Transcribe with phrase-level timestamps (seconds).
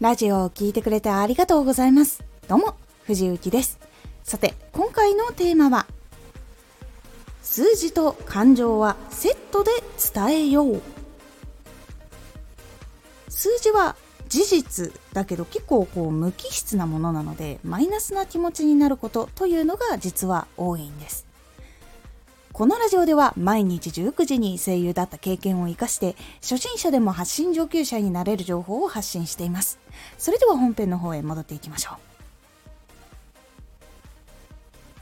[0.00, 2.24] ラジオを聴いてくれてありがとうございます。
[2.48, 3.78] どうも、藤幸です。
[4.22, 5.86] さて、今回のテーマは、
[7.42, 9.70] 数字と感情はセットで
[10.14, 10.80] 伝えよう。
[13.28, 13.94] 数字は
[14.30, 21.26] 事実だけど結構こう無機質なものなのでマイナスな気持ちになることというのが実は多いんです
[22.60, 29.78] このラジオでは毎日19時に声優だった経験を生かして初心者でも発信上級者になれる情報を発信しています。
[30.18, 31.92] それでは本編の方へ戻っていきましょ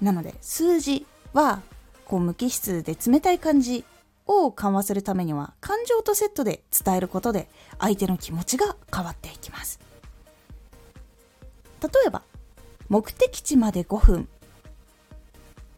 [0.00, 0.04] う。
[0.04, 1.60] なので数字は
[2.04, 3.84] こう無機質で冷たい感じ
[4.28, 7.48] を緩和するためには感情とセットで伝えることで
[7.80, 9.80] 相手の気持ちが変わっていきます。
[11.82, 12.22] 例えば
[12.88, 14.28] 目的地まで5分。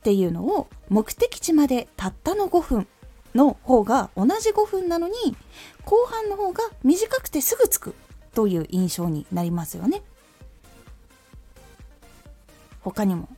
[0.02, 2.88] っていうのを目的地までたったの5分。
[3.34, 5.14] の方が同じ5分なのに
[5.86, 7.94] 後半の方が短くてすぐ着く
[8.34, 10.02] という印象になりますよね。
[12.80, 13.28] 他にも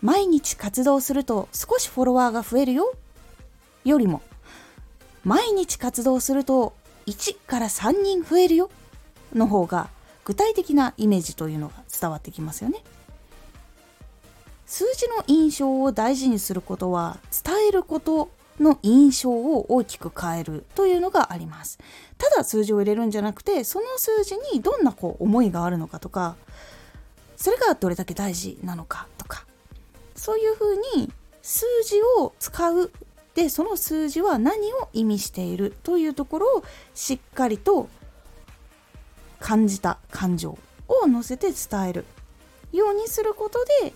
[0.00, 2.92] 毎日活動すると少しフォロワーが増えるよ。
[3.84, 4.22] よりも
[5.24, 6.74] 毎日活動すると
[7.06, 8.70] 1から3人増えるよ
[9.34, 9.88] の方が
[10.24, 12.82] 具体的なイメージというのが伝わってきますよね。
[14.68, 18.28] 数字の印象を大事にすることは伝えること
[18.60, 21.78] の印象を大きく変えるというのがあります。
[22.18, 26.36] ただ数字を入れるんじゃなくてその数字にどんなこう思いがあるのかとか
[27.36, 29.46] それがどれだけ大事なのかとか
[30.14, 32.92] そういうふうに数字を使う
[33.34, 37.88] でその数字は何を意味しているというところをしっかりと
[39.40, 40.58] 感じた感情
[40.88, 42.04] を乗せて伝える
[42.72, 43.94] ようにすることで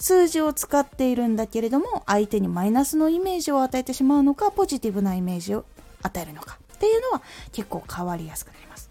[0.00, 5.64] 数字を使っているんだけれども相手にマイナスのイメージを与えてしまうのかポジティブなイメージを
[6.02, 6.58] 与えるのか。
[6.74, 8.88] っていうのは結構変わりやすくなります。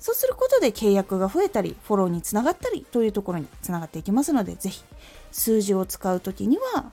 [0.00, 4.82] そうすることで契約が増えたりフォローにつながったりというところにつながっていきますので是非
[5.30, 6.90] 数字を使う時には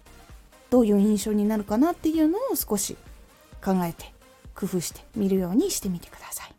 [0.70, 2.96] どういう印象になるかなっていうのを少し
[3.66, 4.14] 考えて
[4.54, 6.59] 工夫してみるようにしてみてください。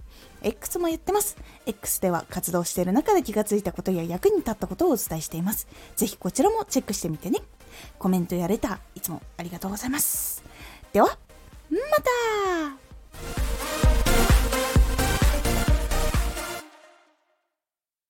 [0.43, 1.37] X もやってます。
[1.65, 5.67] X では活動している中で気がついたことや役に立ったことをお伝えしています。
[5.95, 7.39] ぜひこちらもチェックしてみてね。
[7.97, 10.43] コメントやレター、いつもありがとうございます。
[10.93, 11.77] では、ま
[12.69, 12.70] た